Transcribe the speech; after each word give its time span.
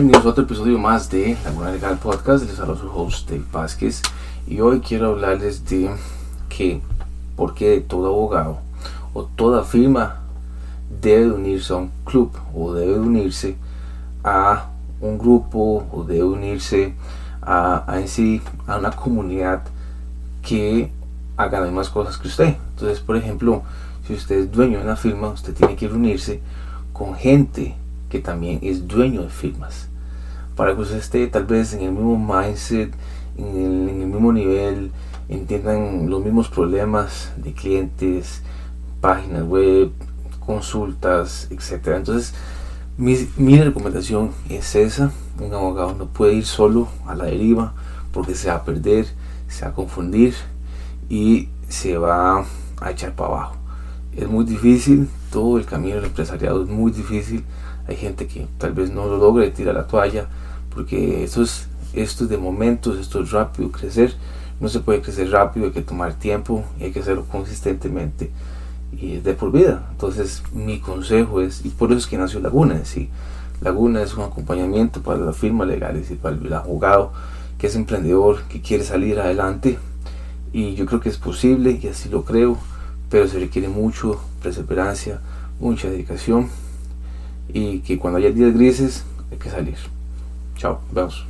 Bienvenidos 0.00 0.24
a 0.24 0.30
otro 0.30 0.44
episodio 0.44 0.78
más 0.78 1.10
de 1.10 1.36
Laguna 1.44 1.70
Legal 1.70 1.98
Podcast. 1.98 2.46
Les 2.46 2.58
hablo 2.58 2.74
su 2.74 2.90
host 2.90 3.28
Dave 3.28 3.44
Vázquez 3.52 4.00
y 4.48 4.58
hoy 4.60 4.80
quiero 4.80 5.08
hablarles 5.08 5.66
de 5.66 5.90
que 6.48 6.80
por 7.36 7.52
qué 7.52 7.84
todo 7.86 8.06
abogado 8.06 8.60
o 9.12 9.24
toda 9.24 9.62
firma 9.62 10.20
debe 11.02 11.30
unirse 11.30 11.74
a 11.74 11.76
un 11.76 11.90
club 12.06 12.32
o 12.54 12.72
debe 12.72 12.98
unirse 12.98 13.58
a 14.24 14.70
un 15.02 15.18
grupo 15.18 15.86
o 15.92 16.02
debe 16.04 16.24
unirse 16.24 16.94
a, 17.42 17.84
a 17.86 18.00
en 18.00 18.08
sí 18.08 18.40
a 18.66 18.78
una 18.78 18.92
comunidad 18.92 19.64
que 20.40 20.90
haga 21.36 21.60
las 21.60 21.68
mismas 21.68 21.90
cosas 21.90 22.16
que 22.16 22.28
usted. 22.28 22.56
Entonces, 22.70 23.00
por 23.00 23.18
ejemplo, 23.18 23.64
si 24.06 24.14
usted 24.14 24.36
es 24.36 24.50
dueño 24.50 24.78
de 24.78 24.84
una 24.84 24.96
firma, 24.96 25.28
usted 25.28 25.52
tiene 25.52 25.76
que 25.76 25.88
reunirse 25.88 26.40
con 26.94 27.14
gente 27.16 27.76
que 28.10 28.18
también 28.18 28.58
es 28.62 28.86
dueño 28.86 29.22
de 29.22 29.30
firmas. 29.30 29.88
Para 30.56 30.74
que 30.74 30.82
usted 30.82 30.98
esté 30.98 31.26
tal 31.28 31.46
vez 31.46 31.72
en 31.72 31.82
el 31.82 31.92
mismo 31.92 32.18
mindset, 32.18 32.92
en 33.38 33.56
el, 33.56 34.06
mismo 34.06 34.32
nivel, 34.32 34.90
entiendan 35.28 36.10
los 36.10 36.22
mismos 36.22 36.48
problemas 36.48 37.32
de 37.36 37.54
clientes, 37.54 38.42
páginas 39.00 39.44
web, 39.44 39.92
consultas, 40.44 41.48
etc. 41.50 41.96
Entonces, 41.96 42.34
mi, 42.98 43.16
mi 43.38 43.58
recomendación 43.58 44.32
es 44.50 44.74
esa. 44.74 45.12
Un 45.38 45.54
abogado 45.54 45.94
no 45.94 46.06
puede 46.06 46.34
ir 46.34 46.44
solo 46.44 46.88
a 47.06 47.14
la 47.14 47.24
deriva 47.24 47.72
porque 48.12 48.34
se 48.34 48.48
va 48.48 48.56
a 48.56 48.64
perder, 48.64 49.06
se 49.48 49.64
va 49.64 49.70
a 49.70 49.74
confundir 49.74 50.34
y 51.08 51.48
se 51.68 51.96
va 51.96 52.44
a 52.80 52.90
echar 52.90 53.14
para 53.14 53.30
abajo. 53.30 53.56
Es 54.14 54.28
muy 54.28 54.44
difícil, 54.44 55.08
todo 55.30 55.58
el 55.58 55.64
camino 55.64 55.96
del 55.96 56.06
empresariado 56.06 56.62
es 56.62 56.68
muy 56.68 56.92
difícil. 56.92 57.44
Hay 57.86 57.96
gente 57.96 58.26
que 58.26 58.46
tal 58.58 58.72
vez 58.72 58.90
no 58.90 59.06
lo 59.06 59.18
logre 59.18 59.50
tirar 59.50 59.74
la 59.74 59.86
toalla 59.86 60.26
porque 60.74 61.24
esto 61.24 61.42
es, 61.42 61.68
esto 61.92 62.24
es 62.24 62.30
de 62.30 62.38
momentos, 62.38 62.98
esto 62.98 63.22
es 63.22 63.30
rápido 63.30 63.70
crecer. 63.70 64.14
No 64.60 64.68
se 64.68 64.80
puede 64.80 65.00
crecer 65.00 65.30
rápido, 65.30 65.66
hay 65.66 65.72
que 65.72 65.82
tomar 65.82 66.14
tiempo 66.14 66.64
y 66.78 66.84
hay 66.84 66.92
que 66.92 67.00
hacerlo 67.00 67.24
consistentemente 67.24 68.30
y 68.92 69.16
de 69.18 69.34
por 69.34 69.52
vida. 69.52 69.88
Entonces 69.92 70.42
mi 70.52 70.80
consejo 70.80 71.40
es, 71.40 71.64
y 71.64 71.70
por 71.70 71.90
eso 71.90 71.98
es 71.98 72.06
que 72.06 72.18
nació 72.18 72.40
Laguna, 72.40 72.84
¿sí? 72.84 73.08
Laguna 73.60 74.02
es 74.02 74.14
un 74.14 74.24
acompañamiento 74.24 75.02
para 75.02 75.18
las 75.18 75.36
firmas 75.36 75.68
legales 75.68 76.10
y 76.10 76.14
para 76.14 76.36
el 76.36 76.52
abogado 76.52 77.12
que 77.58 77.66
es 77.66 77.76
emprendedor, 77.76 78.42
que 78.48 78.62
quiere 78.62 78.84
salir 78.84 79.20
adelante 79.20 79.78
y 80.52 80.74
yo 80.74 80.86
creo 80.86 81.00
que 81.00 81.10
es 81.10 81.18
posible 81.18 81.78
y 81.80 81.88
así 81.88 82.08
lo 82.08 82.24
creo, 82.24 82.56
pero 83.10 83.26
se 83.28 83.38
requiere 83.38 83.68
mucho 83.68 84.20
perseverancia, 84.42 85.20
mucha 85.58 85.90
dedicación 85.90 86.48
y 87.52 87.80
que 87.80 87.98
cuando 87.98 88.18
haya 88.18 88.30
días 88.30 88.54
grises 88.54 89.04
hay 89.30 89.38
que 89.38 89.50
salir. 89.50 89.76
Chao, 90.56 90.80
vemos. 90.92 91.26